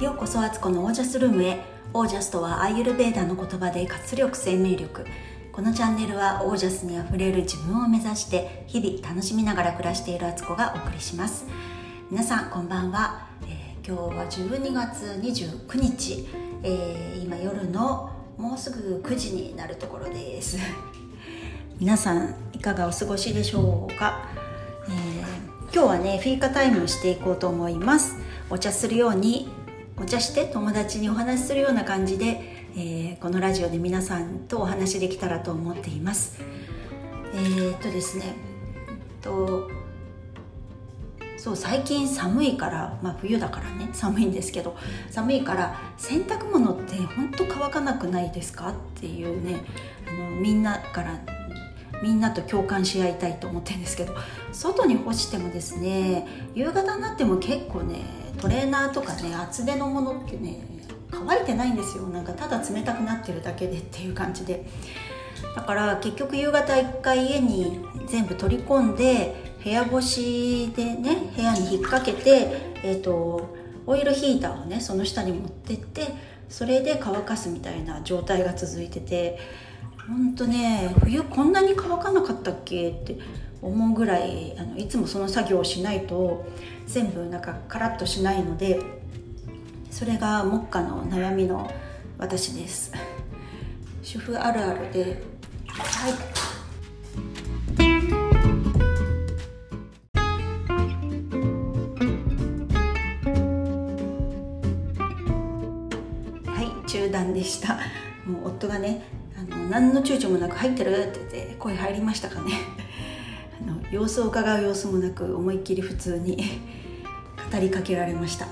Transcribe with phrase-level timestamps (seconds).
[0.00, 1.58] ようこそアツコのオージャスルームへ。
[1.92, 5.04] オージャスとはアーユルベーダの言葉で活力生命力。
[5.50, 11.46] このチャンネルはオージャスにあふれる自分を目指して日々楽しみながら暮らしているアツコがお送りします。
[12.12, 16.28] 皆さんこんばんは、えー、今日は12月29日、
[16.62, 20.58] えー、今夜のもうすぐ9時になるところです。
[21.80, 24.28] 皆さんいかがお過ごしでしょうか、
[24.86, 28.14] えー、今日はねフィーカタイムしていこうと思います。
[28.48, 29.57] お茶するように
[30.00, 32.40] お茶して友達にお話しするような感じで、
[32.76, 36.40] えー、このラジオで皆さんとお話できたらと思っています。
[37.34, 38.36] えー、っとですね
[38.88, 39.68] えっと
[41.36, 44.76] そう最近寒いからまあ冬だからね寒いんですけど
[45.10, 48.70] 寒いから洗濯物って本当乾かなくないですか？
[48.70, 49.60] っていうね
[50.08, 51.20] あのみんなから
[52.02, 54.14] みんなと共感し合いたいと思ってるんですけど
[54.52, 58.00] 外に干してもですね夕方になっても結構ね
[58.40, 60.60] トレーナーとかね厚手のものってね
[61.10, 62.04] 乾いてないんですよ。
[62.04, 64.66] なんかただ冷たくなってるだけでっていう感じで。
[65.54, 72.48] だから結局夕方一回家に全部取り込んで部屋干しでね部屋に引っ掛けて、
[72.82, 73.54] えーと、
[73.86, 76.02] オイルヒーターをねその下に持ってって
[76.48, 79.38] それで乾かすみたいな状態が続いてて
[80.08, 83.18] ほんとね冬こんなに乾かなかったっけって
[83.60, 86.46] 思うぐらいあのいつもその作業をしないと
[86.86, 88.80] 全部なんかカラッとしないので
[89.90, 91.70] それが目下の悩みの
[92.16, 92.92] 私です。
[94.02, 95.22] 主婦あるあるで
[95.66, 96.12] はい。
[106.46, 107.78] はい中断でした。
[108.26, 109.17] もう夫がね
[109.68, 112.52] 何の躊躇もなく入ってるって言って声入りましたかね。
[113.60, 116.36] あの様子を伺う様子もなく思いっきり普通に
[117.52, 118.46] 語りかけられました。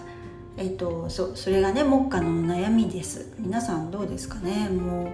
[0.56, 3.32] えっ、ー、とそそれがね目下の悩みです。
[3.38, 4.68] 皆さんどうですかね。
[4.68, 5.06] もう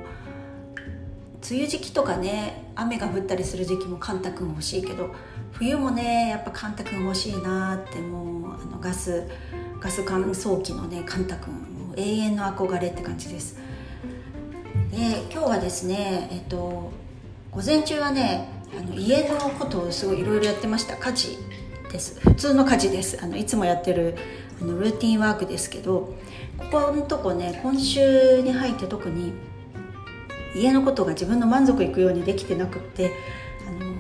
[1.51, 5.11] 梅雨時期とかね雨が降ったりする時期もカンタ君欲しいけど
[5.53, 9.25] 冬もねやっぱカンタ君欲しいなってもうあのガス
[9.81, 11.53] ガス乾燥機のねカンタ君
[11.97, 13.57] 永遠の憧れって感じです。
[14.93, 14.99] で
[15.33, 16.93] 今日はですねえっと
[17.51, 18.47] 午前中はね
[18.79, 20.99] あの家のことをすごいいろいろやってました。
[20.99, 21.39] 家事
[21.91, 22.21] です。
[22.21, 23.19] 普通の家事です。
[23.23, 24.17] あのいつもやってる
[24.61, 26.15] あのルーティンワークですけど
[26.59, 29.33] ここのとこね今週に入って特に
[30.55, 33.13] 家のことが自分の満足いくようにできてなくって
[33.67, 33.95] あの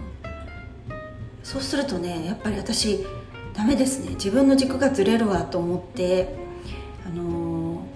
[1.42, 3.06] そうするとねやっぱり私
[3.54, 4.10] ダメですね。
[4.10, 6.34] 自分の軸がずれるわと思って
[7.06, 7.86] あの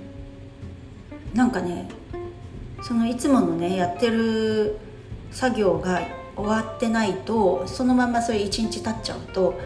[1.35, 1.89] なんかね
[2.83, 4.79] そのいつものねやってる
[5.31, 6.03] 作業が
[6.37, 9.59] 終わってないとそのままそれ一日経っちゃうと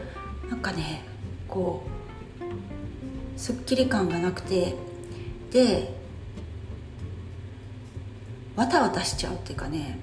[0.48, 1.03] なんかね
[1.49, 4.75] こうすっきり感がなくて
[5.50, 5.93] で
[8.56, 9.99] わたわたしちゃうっていうかね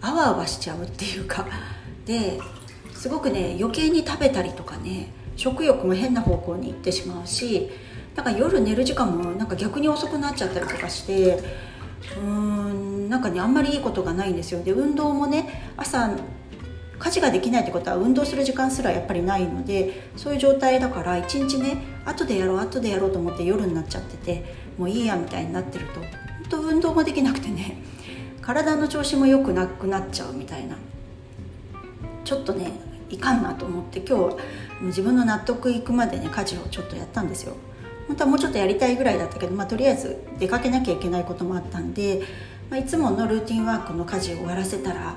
[0.00, 1.46] あわあわしちゃうっていうか
[2.06, 2.40] で
[2.94, 7.70] すごくね余計に食べたりとかね食欲も変な方向に行ってしまうし
[8.16, 11.38] なんか夜寝る時間もなんか逆に遅くなっちゃったりとかして
[12.16, 14.62] うーんなんかねあんまりいいことがないんですよ。
[14.62, 16.10] で運動もね朝
[16.98, 24.44] 家事ができないってことは運動する時間すらやっぱりないのでそういう状態だから一日ね後でやろう後でやろうと思って夜になっちゃってて
[24.76, 26.08] もういいやみたいになってると本
[26.48, 27.82] 当運動もできなくてね
[28.42, 30.76] 体の調子も良くなくなっちゃうみたいな。
[32.24, 32.72] ちょっとね
[33.08, 34.36] いかんなと思って今日は
[34.82, 37.54] 自分の納得いくまでね家事をちょっとやったんですよ。
[38.08, 42.22] 本当はもうちょっとやりたいぐらいだったけど、まあ、とりあえず出かけなきゃいけないこともあったんで、
[42.70, 45.14] まあ、いつものルーティンワークの家事を終わらせたら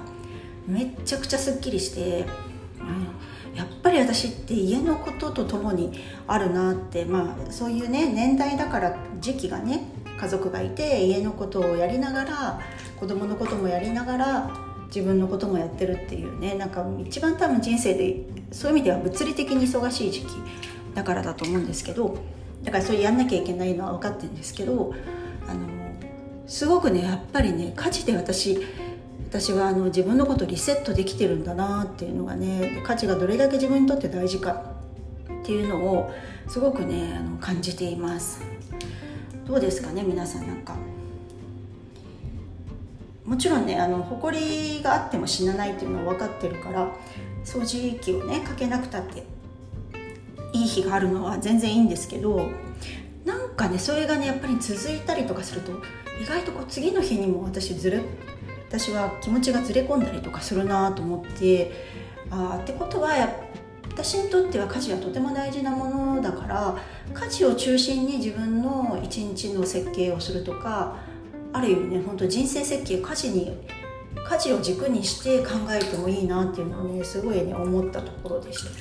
[0.68, 2.26] めっちゃくちゃすっきりして、
[2.82, 9.84] うん、やっぱり私って家のこととともにあるなってまあそういうね年代だから時期がね
[10.20, 12.60] 家族がいて家のことをやりながら
[13.00, 14.52] 子供のこともやりながら
[14.88, 20.28] 自分のこともやってるっていうねなんか一番多分人生でそういう意味では物理的に忙しい時期
[20.94, 22.18] だからだと思うんですけど
[22.64, 24.94] だからそれやんなきゃいけないのは分かってるんですけど
[25.48, 25.68] あの
[26.48, 28.60] すごくねやっぱりね家事で私
[29.30, 34.52] 私はあの自分のことリセットできてるんだなっていうのがね価値がどれだけ自分にとって大事か
[35.42, 36.12] っていうのを
[36.48, 38.42] すごくねあの感じています。
[39.48, 40.76] どうですかね皆さんなんか。
[43.26, 46.94] もちろんねあの埃があっても死なないっていうのは分かってるから
[47.46, 49.24] 掃除機をねかけなくたって
[50.54, 52.50] いい日があるのは全然いいんですけど
[53.26, 55.72] なんかねそれがねやっぱり続いたりとかすると
[56.22, 58.02] 意外とこう次の日にも私ずれ
[58.68, 61.72] 私は気持ちがずれ込んだりとかするなと思って
[62.30, 63.10] ああってことは
[63.90, 66.78] 私にとっては家事はとても大事なものだから
[67.14, 70.98] 家事を中心に自分の一日の設計をするとか
[71.52, 73.58] ある意味ね本当人生設計家事に
[74.16, 78.70] 家事を軸にして考えてもいいなっていうのをねすごいね思ったところでした。
[78.70, 78.78] だ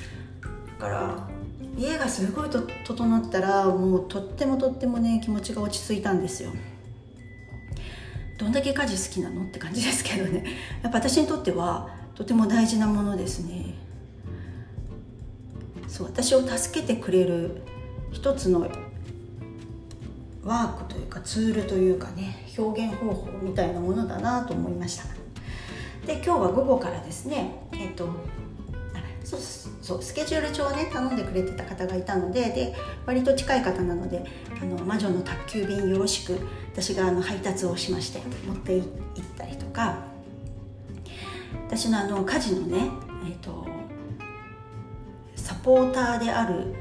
[0.79, 1.30] から
[1.77, 6.51] 家がすごいと整ったらもうとってもとってもね気持ちが落ち着いたんですよ。
[8.37, 10.43] どんだけ家事好きなのって感じですけどね。
[10.81, 13.75] やっぱ私にとってはとても大事なものですね。
[15.87, 17.61] そう私を助けてくれる
[18.11, 18.67] 一つの
[20.43, 25.03] ワークというかツールというかね表現方法みたいなものだなと思いました。
[26.05, 28.09] で今日は午後からですねえっ、と
[29.37, 32.75] そうスケジュール帳をね頼んでくれてた方がいたのでで
[33.05, 34.23] 割と近い方なので
[34.61, 36.37] 「あの魔女の宅急便よろしく」
[36.73, 38.85] 私があの配達をしまして持って行っ
[39.37, 40.11] たりとか
[41.67, 42.89] 私のあの家事のね、
[43.25, 43.65] えーと、
[45.35, 46.75] サポーターである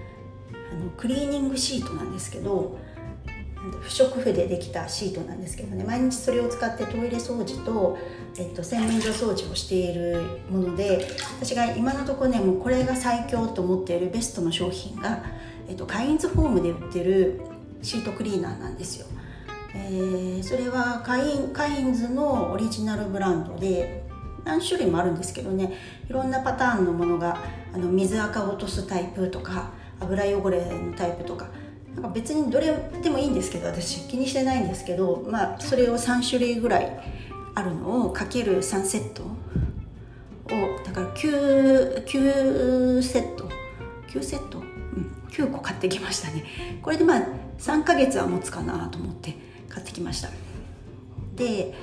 [0.72, 2.78] あのクリーニングシートなんですけど
[3.82, 5.84] 不織布でできたシートなんですけどね。
[5.84, 7.98] 毎日それを使ってトイレ掃除と、
[8.38, 11.06] えっと、洗面所掃除をしているもので
[11.38, 15.22] 私が今のところねもうこれが最強と思っているベストの商品が、
[15.68, 17.40] えっと、カインズホームで売ってる
[17.82, 19.06] シートクリーナーなんですよ、
[19.74, 24.04] えー、それはカインカインズのオリジナルブランドで
[24.44, 25.74] 何種類もあるんですけどね。
[26.08, 27.36] いろんなパターンのものが
[27.74, 29.70] あの水垢を落とすタイプとか
[30.00, 31.48] 油汚れのタイプとか
[32.00, 36.98] なんか別にどれでもいいんですけど私気にしてないんですけど、まあ、それを3種類ぐらい
[37.54, 39.28] あるのをかける3セットを
[40.84, 43.48] だから 9, 9セット
[44.08, 46.44] 9セット、うん、9個買ってきましたね。
[46.82, 47.22] これでまあ
[47.58, 49.36] 3ヶ月は持つかなと思って
[49.68, 50.30] 買ってきました。
[51.36, 51.74] で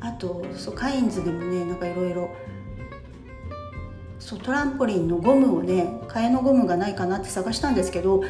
[0.00, 2.30] あとそうカインズでもねなんかいろいろ
[4.18, 8.22] そうトランポリンのゴムをね替えのゴムがないかなって探したんですけど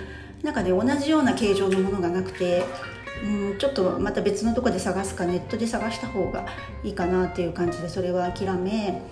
[0.44, 2.64] なんかね同じような形状のものがなくて
[3.24, 6.46] うんちょっとまた別のとこで探すかネットで探した方が
[6.84, 9.02] いいかなっていう感じでそれは諦め。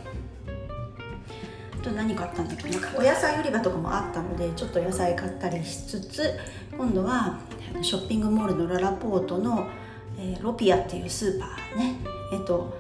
[1.82, 2.79] と何買ったんだっけな。
[2.79, 6.38] んかお野菜売り場とかもあったのでちょっと野菜買ったりしつつ
[6.76, 7.40] 今度は
[7.81, 9.67] ショッピングモールのララポートの、
[10.17, 11.96] えー、ロピアっていうスーパーね。
[12.32, 12.78] えっ、と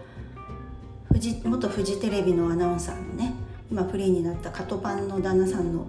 [1.44, 3.34] 元フジテレビのアナウンサーのね
[3.70, 5.86] 今フリーになったカトパンの旦那さんの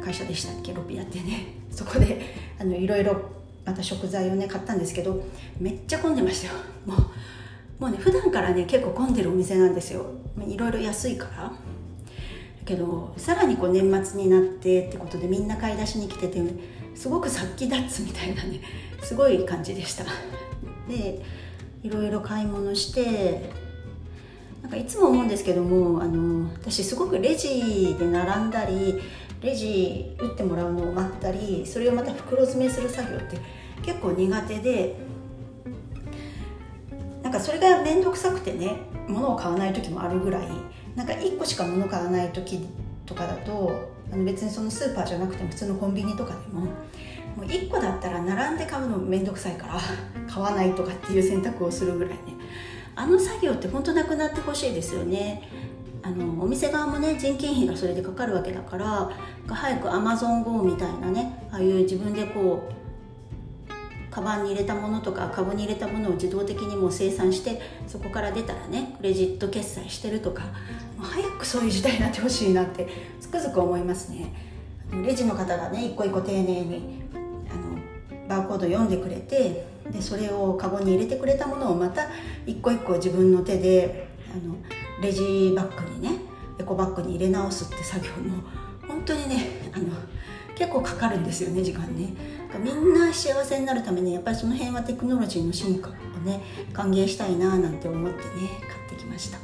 [0.00, 0.72] 会社でしたっけ？
[0.74, 1.63] ロピアってね。
[1.74, 2.20] そこで
[2.58, 3.16] あのいろいろ
[3.64, 5.24] また食材をね買ったんですけど
[5.58, 6.54] めっちゃ混んでましたよ。
[6.86, 6.98] もう
[7.80, 10.06] もうね普段からね結構混んでるお店なんですよ。
[10.46, 11.42] いろいろ安いから。
[11.44, 11.52] だ
[12.64, 16.40] けどさらにこう年末になってってことでみんな買い出しに来てて
[16.94, 18.60] すごく殺気立つみたいなね
[19.02, 20.04] すごい感じでした。
[20.88, 21.20] で
[21.82, 23.50] いろいろ買い物して
[24.62, 28.98] なんかいつも思うんですけどもあの私すごくレジで並んだり
[29.44, 33.38] レジ打ってもらうのを待ったりそれをまた袋詰めする作業って
[33.82, 34.96] 結構苦手で
[37.22, 38.76] なんかそれが面倒くさくてね
[39.06, 40.48] 物を買わない時もあるぐらい
[40.96, 42.66] なんか1個しか物買わない時
[43.04, 49.80] とかだとあの別にそのスーパーじゃなくても普通のコンビニとかでももう1個だったら並んで買うの面倒くさいから
[50.32, 52.16] 買わないとかっていう選択をするぐらいね。
[52.96, 55.42] あの作業って本当なくなってほしいですよね。
[56.04, 59.10] あのお店側もね人件費がそれでかかるわけだから
[59.48, 62.84] 早くアマゾン GO みたいなねああいう自分でこう
[64.10, 70.42] カバンに入れたものとかカゴに入れたものを自動的にもう生産してそこから出たらねクレジット決済してるとか
[71.00, 72.86] 早くそういう時代になってほしいなって
[73.20, 74.32] つくづく思いますね。
[75.04, 77.02] レジの方がね一個一個丁寧に
[77.50, 82.06] あのバーコード読んでくれてでそれをカゴに入れてくれたものをまた
[82.46, 84.56] 一個一個自分の手であの
[85.00, 86.18] レジバッグにね
[86.58, 88.42] エコバッグに入れ直すって作業も
[88.86, 89.86] 本当にねあの
[90.56, 92.14] 結構かかるんですよね時間ね。
[92.62, 95.92] みんな幸せになるためにやっぱりその辺はテクノロジーの進化を
[96.24, 96.40] ね
[96.72, 98.24] 歓迎したいななんて思ってね
[98.68, 99.38] 買ってきました。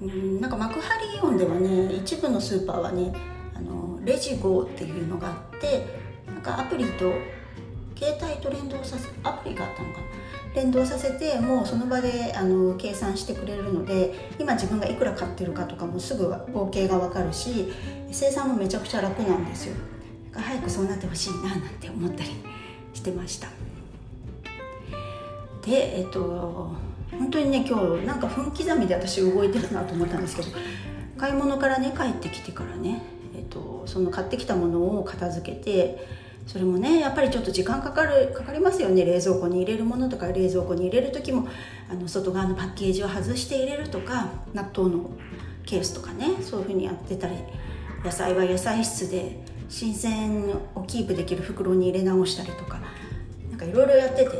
[0.00, 3.12] うんなんか幕張イオンではね一部のスーパーはね
[3.54, 5.86] あのレジゴーっていうのがあって
[6.26, 7.12] なんかアプリと
[7.96, 10.06] 携帯と連動させアプリがあったのかな。
[10.54, 17.72] 連動させてもうその場であの計算してくれるので今自分がいくら買ってるかとかもすぐ合計が分かるし
[18.10, 19.74] 生産もめちゃくちゃ楽なんですよ。
[20.34, 22.30] 早くそうなってほしいななんて思ったり
[22.92, 23.48] してました。
[25.64, 26.74] でえっと
[27.10, 30.48] 本当にね今日なんか分刻みで私動いてるなと思ったんですけど
[31.16, 33.02] 買い物からね帰ってきてからね、
[33.36, 39.04] えっと、その買ってきたものを片付けてそれもねやっぱりちょっと時間かかるかかりますよね。
[39.04, 41.48] 冷蔵庫に入れるものとか冷蔵庫に入れる時も
[41.90, 45.10] あの外側のパッケージを外して入れるとか納豆の
[45.64, 47.34] ケースとかねそういうふうにやってたり
[48.04, 52.80] 野菜は野菜室で新鮮をキープできる袋に入れ直したりとか
[53.50, 54.30] なんかいろいろやってて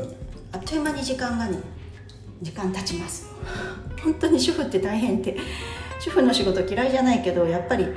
[0.51, 1.57] あっという間に時間がね
[2.41, 3.27] 時間経ちます。
[4.03, 5.37] 本当に主婦って大変って
[5.99, 7.87] 主婦の仕事嫌いじゃないけどやっぱり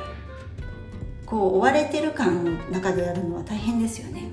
[1.27, 4.31] こう追われてる感の中でやるのは大変ですよね。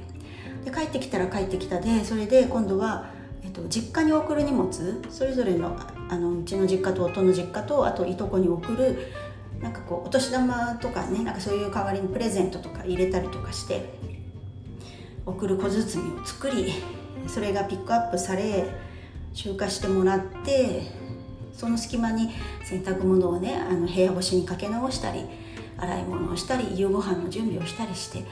[0.63, 3.09] で帰ってきたら帰ってきたでそれで今度は、
[3.43, 4.71] えっと、実家に送る荷物
[5.09, 5.77] それぞれの
[6.09, 9.11] あのうちの実家と夫の実家とあといとこに送る
[9.61, 13.93] なんかこうお年玉とかねなんかそういう代わりにプレゼントとか入れたりとかして
[15.25, 16.73] 送る小包を作り
[17.27, 18.65] それがピックアップされ
[19.33, 20.83] 集荷してもらって
[21.53, 22.29] その隙間に
[22.63, 25.25] 洗濯物をねあの部屋干しにかけ直したり
[25.83, 28.25] 洗い物をしたり夕ご飯の準備をしたりして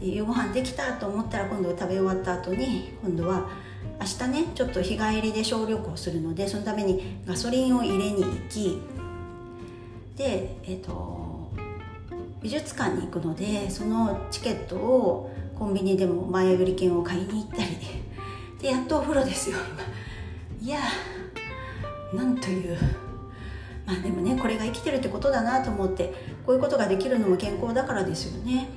[0.00, 3.48] で夕ご飯できたと思ったら今度食べ終わった後に今度は
[4.00, 8.80] 明日ねちょっと日帰りで小旅行するのでそのためにガソリンを入れに行き
[10.16, 11.50] でえっ、ー、と
[12.42, 17.78] 美術館に行くのでそのチケットをコンビニでも前売り券を買いに行ったり
[18.60, 19.56] でやっとお風呂ですよ。
[20.60, 20.78] いや
[22.12, 22.76] なんという。
[23.86, 26.12] まあでもねこれが生きてるってことだなと思って
[26.46, 28.68] こういうことができるのも健康だからですよね。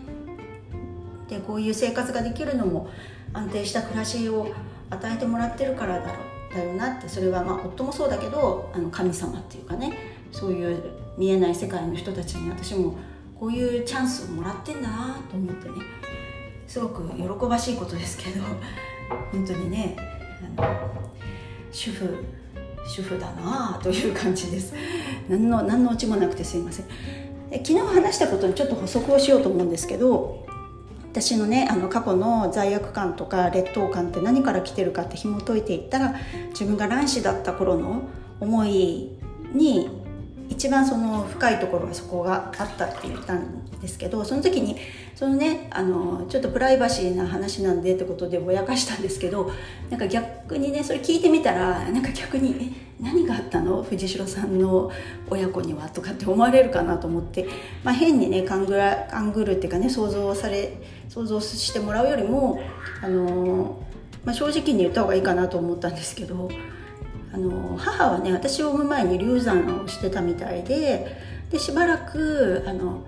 [1.28, 2.90] でこういう生活ができるのも
[3.34, 4.48] 安定した暮らしを
[4.90, 6.20] 与えてもらってるからだろ
[6.54, 7.10] だよなって。
[7.10, 10.16] それはまあ夫もそうだけどあの神様っていうかね。
[10.32, 10.84] そういう
[11.18, 12.98] 見えない世界の人たちに私も
[13.40, 15.76] こういうチャンスをもらってんだなと思ってね。
[16.68, 18.44] すごく喜ばしいことですけど
[19.32, 19.96] 本当にね
[20.58, 20.80] あの
[21.72, 22.26] 主婦
[22.88, 24.74] 主婦だなあという感じです。
[25.30, 26.86] 何の何のオチもなくてすいません。
[27.64, 30.46] 昨日話したことにちょっと補足をしようと思うんですけど
[31.12, 36.16] 私のねあの過去の罪悪感とか劣等感って何から来てるかって紐解いていったら
[36.50, 38.10] 自分が卵子だった頃の
[38.42, 39.12] 思い
[39.54, 40.05] に
[40.50, 44.78] 一番その深いところはそこがあったって言ったんですけどその時に
[45.16, 49.52] そのねあのちょっとプライバシーな話なんでってことでぼやかしたんですけど
[49.90, 52.56] なんか逆にねそれ聞いてみたらなんか逆に
[53.02, 53.84] 「え何があったの？
[53.84, 54.92] 藤代さんの
[55.30, 57.48] 親子には」とかって思われるかなと思って、
[57.84, 60.78] まあ、変にね勘ぐら勘ぐるっていうかね想像され
[61.10, 62.60] 想像してもらうよりも
[63.02, 63.84] あの、
[64.24, 66.50] まあ、正直に言った方がいいかなと思ったんですけど。
[67.36, 71.18] あの母はね私を産む前に流産をしてたみたいで
[71.52, 73.04] でしばらくあの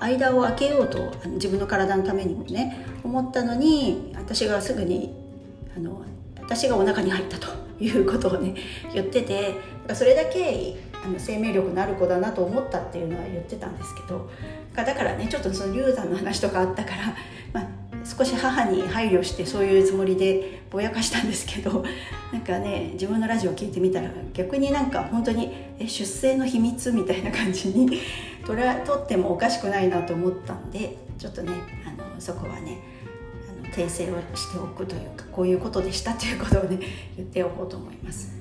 [0.00, 5.14] 間を空けようと自分の体のためにもね思ったのに私がすぐに
[5.76, 6.02] あの
[6.40, 8.54] 私がお腹に入ったと いうことをね
[8.94, 9.56] 言ってて
[9.92, 14.30] それだけあの生命力のある子だなと思ったっていうのは言ってたんですけど
[14.74, 17.14] だからねちょっとその流産の話とかあったから、
[18.06, 21.84] 少し母に配慮してそういうつもりでぼやかしたんですけど
[22.32, 28.00] なんかね自分のラジオ聞いてみたら逆になんか本当にえ出生の秘密みたいな感じに
[28.46, 31.52] 取ら取ってもおかしくないなと思ったんでちょっとね
[31.84, 32.78] あのそこはね
[33.64, 36.78] あの訂正をしておくというかこういうことでしたということをね
[37.16, 38.36] 言っておこうと思います。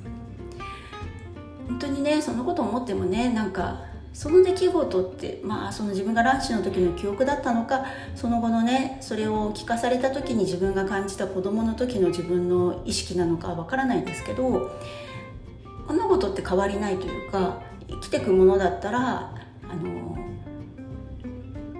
[1.68, 3.82] 本当にねそのこと思ってもねなんか
[4.16, 14.72] その出来事ってまあその自分が卵子の時の記憶だったのかその後のねそれを聞かされた時に自分が感じた子供の時の自分の意識なのかわからないんですけど
[15.88, 19.36] 物事って変わりないというか生きてくものだったら
[19.70, 20.18] あの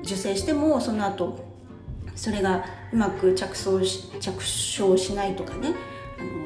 [0.04, 1.40] 受精してもその後
[2.18, 4.44] それがうまく着想し着
[4.78, 5.74] 床しないとかね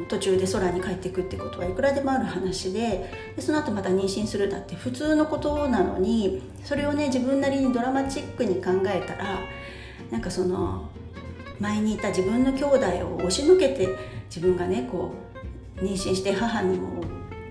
[0.10, 9.40] 途中で空に帰っていくってことはいくらでもある話ででその後また妊娠するだって普通のことなのにそれをね自分なりにドラマチックに考えたら
[10.12, 10.90] なんかその
[11.60, 13.96] 前にいた自分の兄弟を押しのけて
[14.28, 15.14] 自分がねこ
[15.80, 17.04] う妊娠して母にも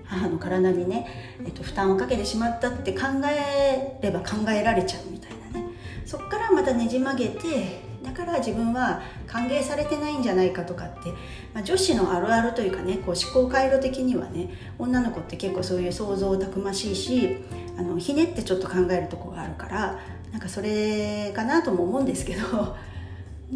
[0.05, 1.07] 母の体にね、
[1.45, 3.01] えっと、負担をかけてしまったって考
[3.31, 5.67] えれば考えられちゃうみたいなね。
[6.05, 7.88] そっからまたねじ曲げて
[8.25, 11.11] から自分は歓迎されてないんじゃないかとかって、
[11.53, 17.37] まあ、女子のあるあるというかねこう思考回路的にはね女の子って結構そういう想像たくましいし
[17.77, 19.99] あのひねってちょっと考えるとこがあるから
[20.31, 22.77] なんかそれかなとも思うんですけど本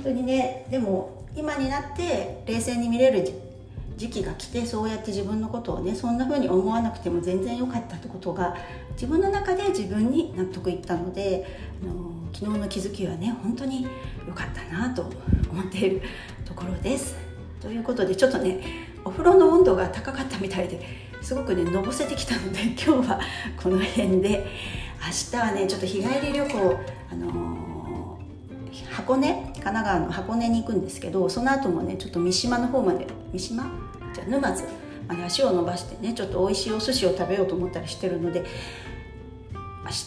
[0.03, 3.53] 当にねでも今になって冷静に見れる
[3.98, 8.56] 時期が来てそうやって自分のことをねそんな風に思わなくても全然良かったってことが
[8.94, 11.46] 自分の中で自分に納得いったので
[11.82, 13.88] あの昨日の気づきはね本当に
[14.28, 15.04] 良かったなと
[15.52, 16.02] 思っている
[16.46, 17.16] ところです。
[17.62, 18.60] ということでちょっとね
[19.06, 20.82] お風呂の温度が高かったみたいで
[21.22, 23.20] すごくねのぼせてきたので今日は
[23.62, 24.46] この辺で
[25.02, 27.62] 明日はねちょっと日帰り旅行あのー、
[28.89, 33.65] 箱根神奈川の箱根に行くんですけどその後もねちょっと三島の方まで三島？
[34.13, 34.65] じゃ沼津？
[35.08, 38.44] まで足を伸ばしてねちょっと美味しいお寿司を食べようと思ったりしてるので
[39.84, 40.06] 明日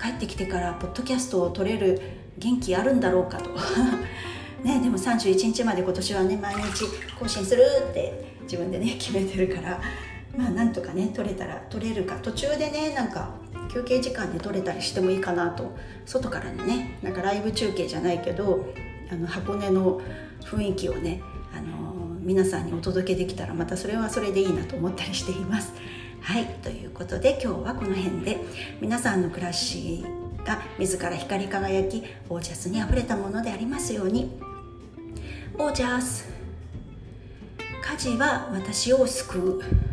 [0.00, 2.00] 帰ってきてからポッドキャストを撮れる
[2.38, 3.50] 元気あるんだろうかと。
[4.64, 6.84] ねでも31日まで今年はね毎日
[7.18, 9.80] 更新するって自分でね決めてるから。
[10.40, 12.16] まあなんとかね撮れたら撮れるか。
[12.16, 13.30] 途中でねなんか
[13.72, 15.76] 休憩時間で撮れたりしてもいいかなと。
[16.06, 18.72] 外からのねなんかライブ中継じゃないけど
[19.12, 20.00] あの箱根の
[20.42, 21.20] 雰囲気をね
[21.54, 25.74] あの皆さんにお届けできたらまたそれはそれでいいなと思ったりしています。
[26.22, 28.38] はいということで今日はこの辺で
[28.80, 30.04] 皆さんの暮らし
[30.44, 34.40] が自ら光り輝きオージャスにあふれたものでありますように。
[35.58, 36.28] オージャス。
[37.82, 39.89] 家事は私を救う。